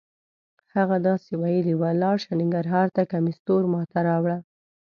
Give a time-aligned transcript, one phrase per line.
[0.75, 3.99] هغه داسې ویلې وه: لاړ شه ننګرهار ته کمیس تور ما ته.